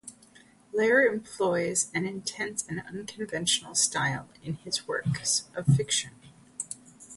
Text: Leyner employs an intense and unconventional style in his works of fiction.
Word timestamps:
Leyner 0.73 1.07
employs 1.07 1.91
an 1.93 2.05
intense 2.07 2.65
and 2.67 2.81
unconventional 2.87 3.75
style 3.75 4.29
in 4.41 4.55
his 4.55 4.87
works 4.87 5.43
of 5.55 5.67
fiction. 5.75 6.13